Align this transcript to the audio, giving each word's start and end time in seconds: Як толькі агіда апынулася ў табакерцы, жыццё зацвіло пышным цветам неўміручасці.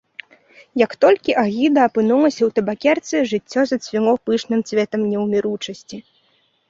Як 0.83 0.91
толькі 1.03 1.35
агіда 1.41 1.79
апынулася 1.89 2.35
ў 2.45 2.49
табакерцы, 2.59 3.15
жыццё 3.35 3.61
зацвіло 3.73 4.11
пышным 4.31 4.59
цветам 4.71 5.01
неўміручасці. 5.11 5.97